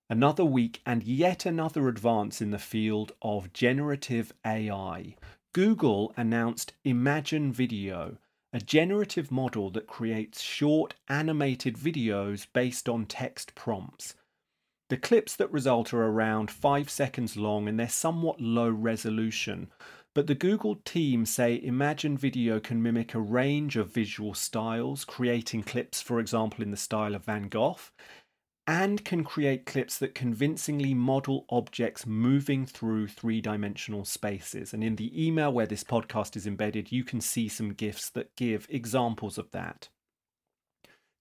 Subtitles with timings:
[0.10, 5.16] Another week and yet another advance in the field of generative AI.
[5.54, 8.18] Google announced Imagen Video,
[8.56, 14.16] a generative model that creates short animated videos based on text prompts.
[14.90, 19.68] The clips that result are around 5 seconds long and they're somewhat low resolution,
[20.14, 25.64] but the Google team say Imagen Video can mimic a range of visual styles, creating
[25.64, 27.76] clips, for example, in the style of Van Gogh,
[28.68, 34.74] and can create clips that convincingly model objects moving through three dimensional spaces.
[34.74, 38.36] And in the email where this podcast is embedded, you can see some GIFs that
[38.36, 39.90] give examples of that.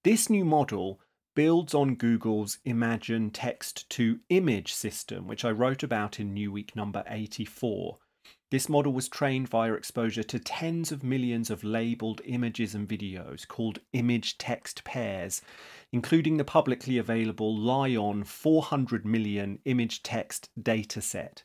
[0.03, 0.99] This new model
[1.35, 6.75] builds on Google's Imagen text to image system, which I wrote about in New Week
[6.75, 7.99] number 84.
[8.51, 13.47] This model was trained via exposure to tens of millions of labeled images and videos
[13.47, 15.41] called image text pairs,
[15.91, 21.43] including the publicly available LAION 400 million image text dataset.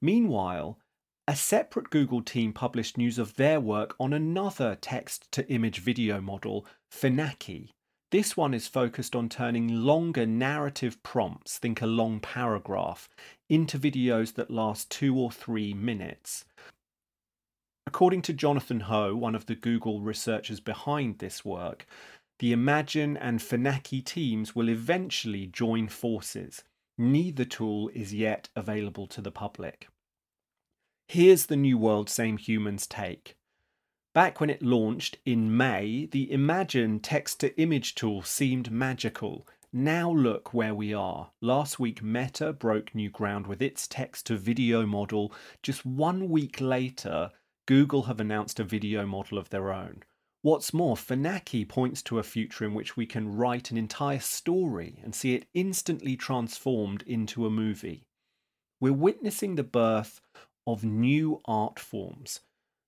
[0.00, 0.78] Meanwhile,
[1.26, 6.22] a separate Google team published news of their work on another text to image video
[6.22, 7.72] model, Phenaki.
[8.10, 13.10] This one is focused on turning longer narrative prompts, think a long paragraph,
[13.50, 16.46] into videos that last two or three minutes.
[17.86, 21.86] According to Jonathan Ho, one of the Google researchers behind this work,
[22.38, 26.62] the Imagen and Phenaki teams will eventually join forces.
[26.96, 29.88] Neither tool is yet available to the public.
[31.08, 33.37] Here's the New World Same Humans take.
[34.14, 39.46] Back when it launched in May, the Imagen text to image tool seemed magical.
[39.70, 41.30] Now look where we are.
[41.42, 45.32] Last week, Meta broke new ground with its text to video model.
[45.62, 47.30] Just one week later,
[47.66, 50.02] Google have announced a video model of their own.
[50.40, 55.00] What's more, Phenaki points to a future in which we can write an entire story
[55.04, 58.06] and see it instantly transformed into a movie.
[58.80, 60.22] We're witnessing the birth
[60.66, 62.40] of new art forms,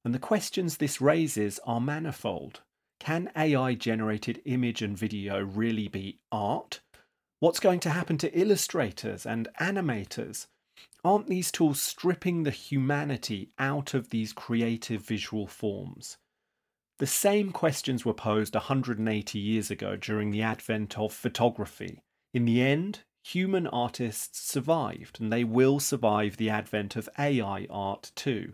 [0.04, 2.60] and the questions this raises are manifold.
[2.98, 6.80] Can AI generated image and video really be art?
[7.38, 10.46] What's going to happen to illustrators and animators?
[11.02, 16.18] Aren't these tools stripping the humanity out of these creative visual forms?
[16.98, 22.02] The same questions were posed 180 years ago during the advent of photography.
[22.34, 28.12] In the end, human artists survived, and they will survive the advent of AI art
[28.14, 28.52] too.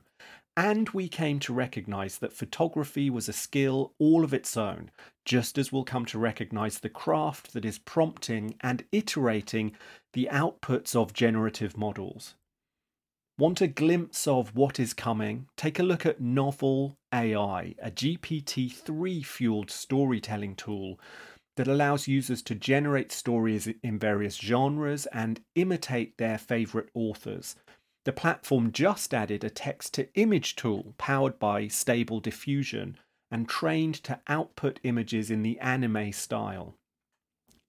[0.57, 4.91] And we came to recognize that photography was a skill all of its own,
[5.27, 9.77] just as we'll come to recognize the craft that is prompting and iterating
[10.15, 12.37] the outputs of generative models.
[13.39, 15.47] Want a glimpse of what is coming?
[15.59, 20.99] Take a look at Novel AI, a GPT 3 fueled storytelling tool
[21.57, 27.57] that allows users to generate stories in various genres and imitate their favourite authors.
[28.07, 32.99] The platform just added a text to image tool powered by Stable Diffusion
[33.33, 36.77] and trained to output images in the anime style.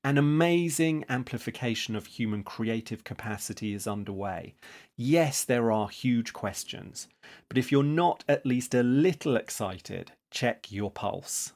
[0.03, 4.53] An amazing amplification of human creative capacity is underway.
[4.95, 7.07] Yes, there are huge questions,
[7.49, 11.53] but if you're not at least a little excited, check your pulse.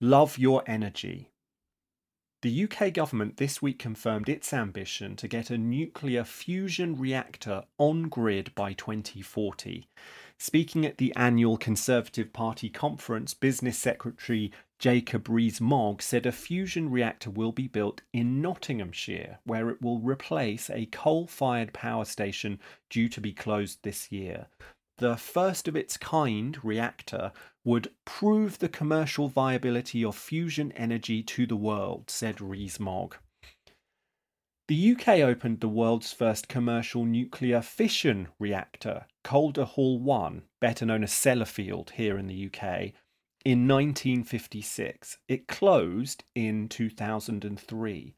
[0.00, 1.30] Love your energy.
[2.42, 8.04] The UK government this week confirmed its ambition to get a nuclear fusion reactor on
[8.04, 9.86] grid by 2040.
[10.38, 17.28] Speaking at the annual Conservative Party conference, Business Secretary Jacob Rees-Mogg said a fusion reactor
[17.28, 22.58] will be built in Nottinghamshire, where it will replace a coal fired power station
[22.88, 24.46] due to be closed this year.
[25.00, 27.32] The first of its kind reactor
[27.64, 33.16] would prove the commercial viability of fusion energy to the world, said Rees-Mogg.
[34.68, 41.02] The UK opened the world's first commercial nuclear fission reactor, Calder Hall 1, better known
[41.02, 42.92] as Sellafield here in the UK,
[43.42, 45.16] in 1956.
[45.28, 48.16] It closed in 2003.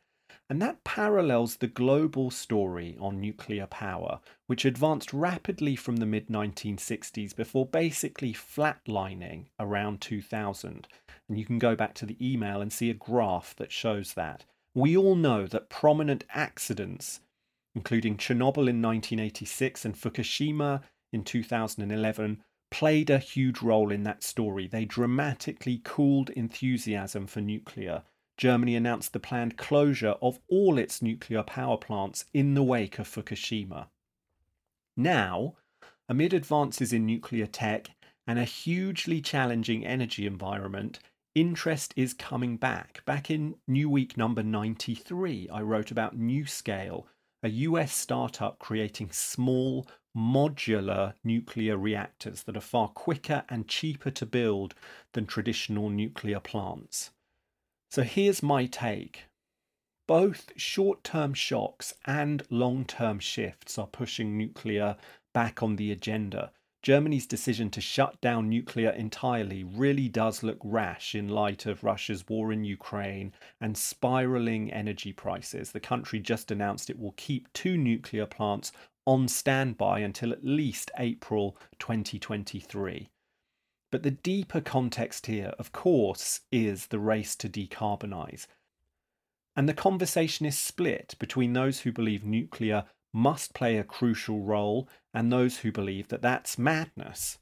[0.52, 6.28] And that parallels the global story on nuclear power, which advanced rapidly from the mid
[6.28, 10.88] 1960s before basically flatlining around 2000.
[11.26, 14.44] And you can go back to the email and see a graph that shows that.
[14.74, 17.20] We all know that prominent accidents,
[17.74, 20.82] including Chernobyl in 1986 and Fukushima
[21.14, 24.66] in 2011, played a huge role in that story.
[24.66, 28.02] They dramatically cooled enthusiasm for nuclear.
[28.36, 33.08] Germany announced the planned closure of all its nuclear power plants in the wake of
[33.08, 33.88] Fukushima.
[34.96, 35.56] Now,
[36.08, 37.90] amid advances in nuclear tech
[38.26, 40.98] and a hugely challenging energy environment,
[41.34, 43.04] interest is coming back.
[43.04, 47.04] Back in New Week number 93, I wrote about NuScale,
[47.42, 49.86] a US startup creating small
[50.16, 54.74] modular nuclear reactors that are far quicker and cheaper to build
[55.12, 57.10] than traditional nuclear plants.
[57.92, 59.26] So here's my take.
[60.08, 64.96] Both short term shocks and long term shifts are pushing nuclear
[65.34, 66.52] back on the agenda.
[66.82, 72.26] Germany's decision to shut down nuclear entirely really does look rash in light of Russia's
[72.26, 75.72] war in Ukraine and spiraling energy prices.
[75.72, 78.72] The country just announced it will keep two nuclear plants
[79.04, 83.10] on standby until at least April 2023.
[83.92, 88.46] But the deeper context here, of course, is the race to decarbonise.
[89.54, 94.88] And the conversation is split between those who believe nuclear must play a crucial role
[95.12, 97.38] and those who believe that that's madness.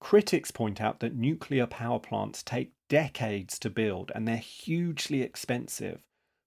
[0.00, 6.02] Critics point out that nuclear power plants take decades to build and they're hugely expensive,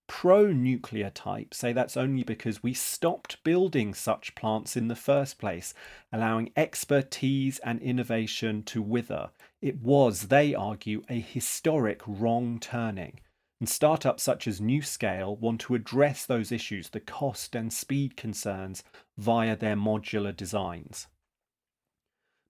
[0.08, 5.38] pro nuclear type say that's only because we stopped building such plants in the first
[5.38, 5.74] place,
[6.12, 9.30] allowing expertise and innovation to wither.
[9.62, 13.20] It was, they argue, a historic wrong turning.
[13.60, 18.84] And startups such as NuScale want to address those issues, the cost and speed concerns,
[19.18, 21.08] via their modular designs.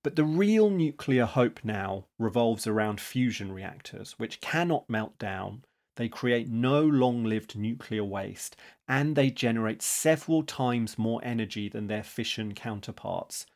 [0.04, 5.64] But the real nuclear hope now revolves around fusion reactors, which cannot melt down,
[5.98, 8.56] they create no long lived nuclear waste,
[8.88, 13.48] and they generate several times more energy than their fission counterparts.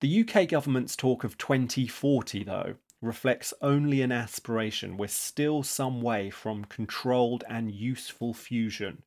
[0.00, 4.96] The UK government's talk of 2040, though, reflects only an aspiration.
[4.96, 9.02] We're still some way from controlled and useful fusion.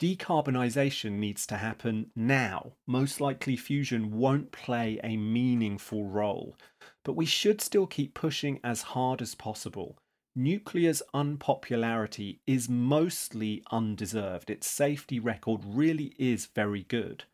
[0.00, 2.72] Decarbonisation needs to happen now.
[2.86, 6.56] Most likely, fusion won't play a meaningful role,
[7.04, 9.96] but we should still keep pushing as hard as possible
[10.34, 14.50] nuclear's unpopularity is mostly undeserved.
[14.50, 17.24] Its safety record really is very good.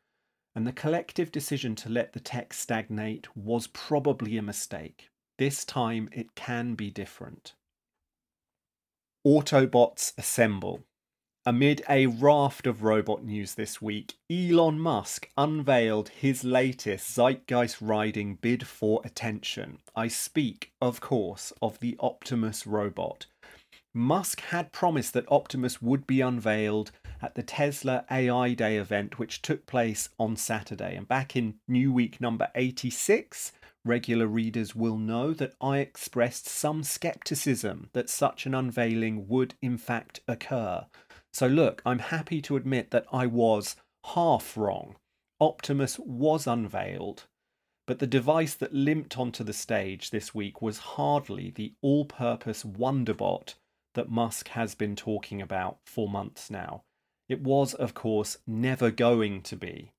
[0.54, 5.08] And the collective decision to let the tech stagnate was probably a mistake.
[5.38, 7.54] This time it can be different.
[9.26, 10.84] Autobots assemble.
[11.46, 18.34] Amid a raft of robot news this week, Elon Musk unveiled his latest zeitgeist riding
[18.34, 19.78] bid for attention.
[19.96, 23.24] I speak, of course, of the Optimus robot.
[23.94, 26.92] Musk had promised that Optimus would be unveiled
[27.22, 30.94] at the Tesla AI Day event, which took place on Saturday.
[30.94, 36.82] And back in New Week number 86, regular readers will know that I expressed some
[36.82, 40.84] skepticism that such an unveiling would in fact occur.
[41.32, 43.76] So, look, I'm happy to admit that I was
[44.14, 44.96] half wrong.
[45.40, 47.26] Optimus was unveiled,
[47.86, 52.62] but the device that limped onto the stage this week was hardly the all purpose
[52.62, 53.54] Wonderbot
[53.94, 56.84] that Musk has been talking about for months now.
[57.28, 59.92] It was, of course, never going to be.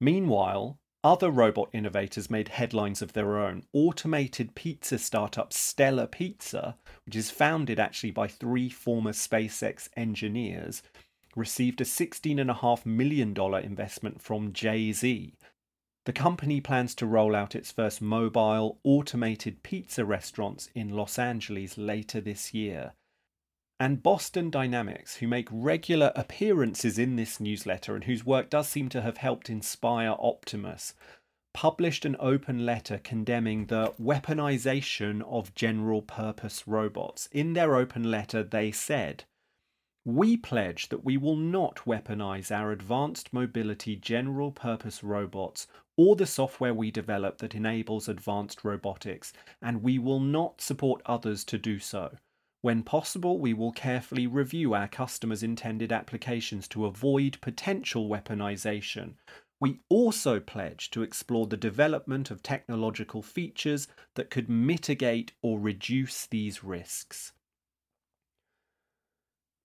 [0.00, 3.62] Meanwhile, other robot innovators made headlines of their own.
[3.72, 10.82] Automated pizza startup Stellar Pizza, which is founded actually by three former SpaceX engineers,
[11.36, 15.32] received a $16.5 million investment from Jay Z.
[16.06, 21.78] The company plans to roll out its first mobile automated pizza restaurants in Los Angeles
[21.78, 22.94] later this year.
[23.78, 28.88] And Boston Dynamics, who make regular appearances in this newsletter and whose work does seem
[28.88, 30.94] to have helped inspire Optimus,
[31.52, 37.28] published an open letter condemning the weaponization of general purpose robots.
[37.32, 39.24] In their open letter, they said,
[40.06, 45.66] we pledge that we will not weaponize our advanced mobility general purpose robots
[45.96, 51.42] or the software we develop that enables advanced robotics, and we will not support others
[51.42, 52.16] to do so.
[52.66, 59.14] When possible, we will carefully review our customers' intended applications to avoid potential weaponization.
[59.60, 66.26] We also pledge to explore the development of technological features that could mitigate or reduce
[66.26, 67.30] these risks.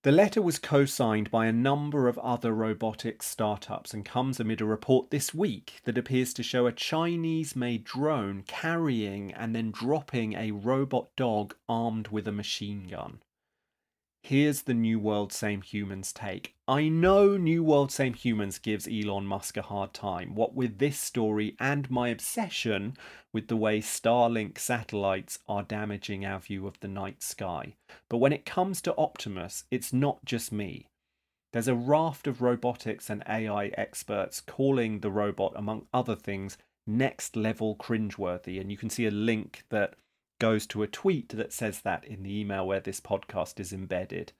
[0.02, 4.60] The letter was co signed by a number of other robotics startups and comes amid
[4.60, 9.70] a report this week that appears to show a Chinese made drone carrying and then
[9.70, 13.20] dropping a robot dog armed with a machine gun.
[14.24, 16.54] Here's the New World Same Humans take.
[16.68, 20.96] I know New World Same Humans gives Elon Musk a hard time, what with this
[20.96, 22.96] story and my obsession
[23.32, 27.74] with the way Starlink satellites are damaging our view of the night sky.
[28.08, 30.86] But when it comes to Optimus, it's not just me.
[31.52, 37.34] There's a raft of robotics and AI experts calling the robot, among other things, next
[37.34, 38.60] level cringeworthy.
[38.60, 39.94] And you can see a link that
[40.42, 44.32] goes to a tweet that says that in the email where this podcast is embedded.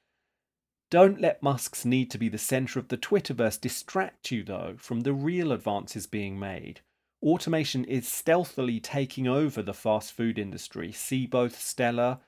[0.90, 5.02] Don't let Musk's need to be the centre of the Twitterverse distract you, though, from
[5.02, 6.80] the real advances being made.
[7.23, 10.90] Automation is stealthily taking over the fast food industry.
[10.90, 12.18] See both Stellar,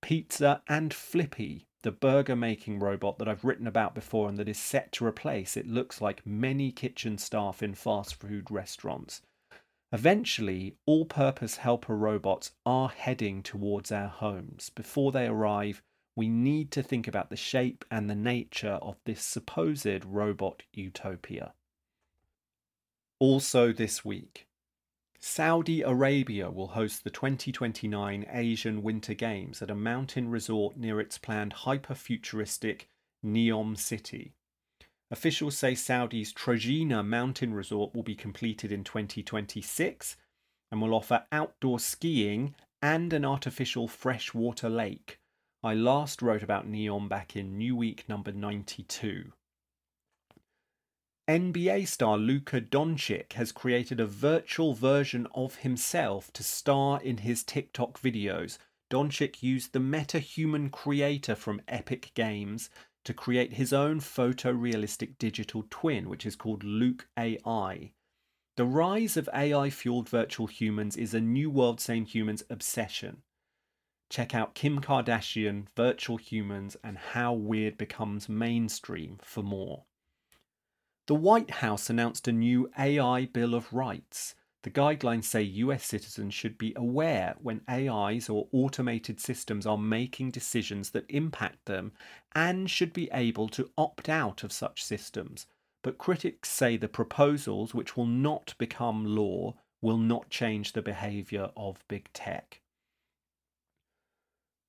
[0.00, 4.58] Pizza, and Flippy, the burger making robot that I've written about before and that is
[4.58, 9.22] set to replace, it looks like, many kitchen staff in fast food restaurants.
[9.94, 14.68] Eventually, all purpose helper robots are heading towards our homes.
[14.70, 15.84] Before they arrive,
[16.16, 21.52] we need to think about the shape and the nature of this supposed robot utopia.
[23.20, 24.48] Also, this week,
[25.20, 31.18] Saudi Arabia will host the 2029 Asian Winter Games at a mountain resort near its
[31.18, 32.88] planned hyper futuristic
[33.24, 34.34] Neom City.
[35.10, 40.16] Officials say Saudi's Trojena mountain resort will be completed in 2026
[40.72, 45.20] and will offer outdoor skiing and an artificial freshwater lake.
[45.62, 49.32] I last wrote about Neom back in New Week number 92.
[51.28, 57.42] NBA star Luka Doncic has created a virtual version of himself to star in his
[57.42, 58.58] TikTok videos.
[58.90, 62.68] Doncic used the MetaHuman creator from Epic Games
[63.04, 67.92] to create his own photorealistic digital twin, which is called Luke AI.
[68.56, 73.22] The rise of AI fueled virtual humans is a new world same humans obsession.
[74.10, 79.84] Check out Kim Kardashian, Virtual Humans, and How Weird Becomes Mainstream for more.
[81.06, 84.34] The White House announced a new AI Bill of Rights
[84.64, 90.30] the guidelines say US citizens should be aware when AIs or automated systems are making
[90.30, 91.92] decisions that impact them
[92.34, 95.46] and should be able to opt out of such systems.
[95.82, 101.50] But critics say the proposals, which will not become law, will not change the behaviour
[101.58, 102.62] of big tech.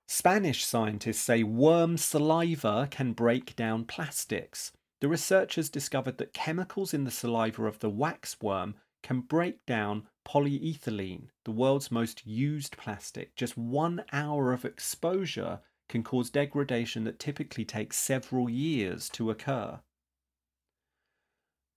[0.10, 4.74] Spanish scientists say worm saliva can break down plastics.
[5.00, 11.28] The researchers discovered that chemicals in the saliva of the waxworm can break down polyethylene,
[11.44, 13.36] the world's most used plastic.
[13.36, 19.80] Just one hour of exposure can cause degradation that typically takes several years to occur.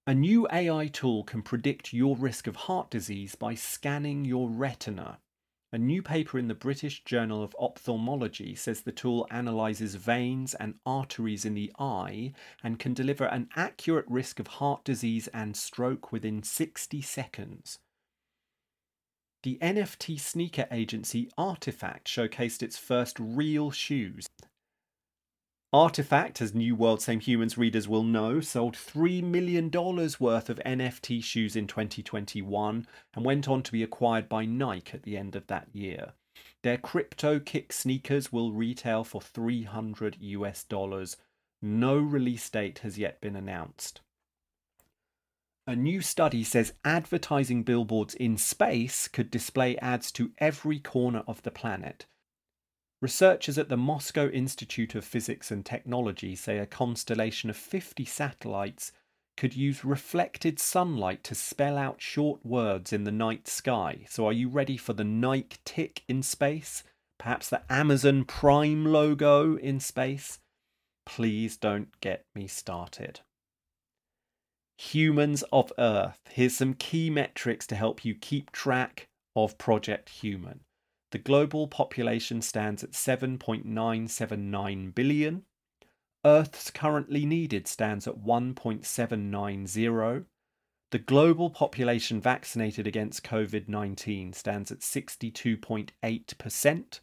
[0.06, 5.18] A new AI tool can predict your risk of heart disease by scanning your retina.
[5.70, 10.76] A new paper in the British Journal of Ophthalmology says the tool analyzes veins and
[10.86, 12.32] arteries in the eye
[12.64, 17.80] and can deliver an accurate risk of heart disease and stroke within 60 seconds.
[19.42, 24.26] The NFT sneaker agency RTFKT showcased its first real shoes.
[25.74, 31.22] RTFKT, as New World Same Humans readers will know, sold $3 million worth of NFT
[31.22, 35.46] shoes in 2021 and went on to be acquired by Nike at the end of
[35.48, 36.14] that year.
[36.62, 41.18] Their crypto kick sneakers will retail for 300 US dollars.
[41.60, 44.00] No release date has yet been announced.
[45.66, 51.42] A new study says advertising billboards in space could display ads to every corner of
[51.42, 52.06] the planet.
[53.00, 58.92] Researchers at the Moscow Institute of Physics and Technology say a constellation of 50 satellites
[59.36, 64.04] could use reflected sunlight to spell out short words in the night sky.
[64.08, 66.82] So, are you ready for the Nike tick in space?
[67.18, 70.40] Perhaps the Amazon Prime logo in space?
[71.08, 73.20] please don't get me started.
[74.76, 76.20] Humans of Earth.
[76.28, 80.60] Here's some key metrics to help you keep track of Project Human.
[81.10, 85.44] The global population stands at 7.979 billion.
[86.24, 90.26] Earth's currently needed stands at 1.790.
[90.90, 97.00] The global population vaccinated against COVID 19 stands at 62.8%.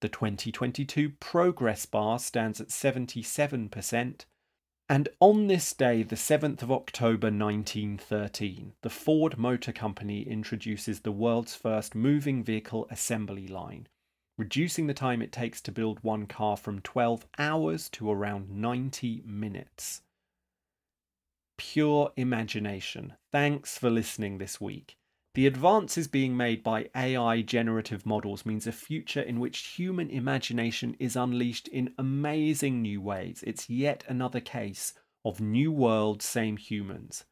[0.00, 4.24] The 2022 progress bar stands at 77%.
[4.92, 11.10] And on this day, the 7th of October 1913, the Ford Motor Company introduces the
[11.10, 13.88] world's first moving vehicle assembly line,
[14.36, 19.22] reducing the time it takes to build one car from 12 hours to around 90
[19.24, 20.02] minutes
[21.56, 23.14] pure imagination.
[23.30, 24.98] Thanks for listening this week.
[25.34, 30.94] The advances being made by AI generative models means a future in which human imagination
[30.98, 33.42] is unleashed in amazing new ways.
[33.46, 34.92] It's yet another case
[35.24, 37.24] of new world, same humans.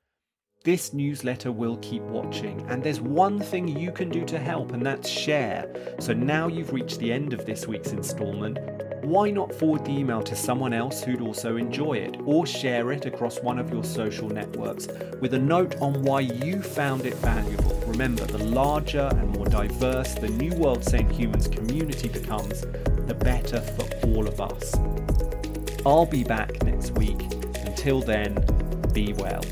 [0.65, 4.85] This newsletter will keep watching, and there's one thing you can do to help, and
[4.85, 5.95] that's share.
[5.99, 8.59] So now you've reached the end of this week's installment
[9.03, 13.07] why not forward the email to someone else who'd also enjoy it, or share it
[13.07, 14.89] across one of your social networks
[15.21, 17.75] with a note on why you found it valuable?
[17.87, 22.63] Remember, the larger and more diverse the New World Same Humans community becomes,
[23.07, 24.75] the better for all of us.
[25.87, 27.21] I'll be back next week.
[27.65, 28.35] Until then,
[28.93, 29.43] be well.